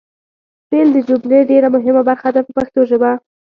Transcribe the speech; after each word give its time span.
فعل 0.71 0.87
د 0.93 0.97
جملې 1.09 1.39
ډېره 1.51 1.67
مهمه 1.75 2.01
برخه 2.09 2.29
ده 2.35 2.41
په 2.45 2.51
پښتو 2.57 2.79
ژبه. 2.89 3.11